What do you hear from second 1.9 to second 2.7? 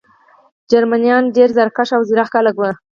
او ځیرک خلک وو